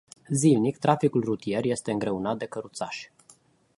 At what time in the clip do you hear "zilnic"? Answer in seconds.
0.31-0.77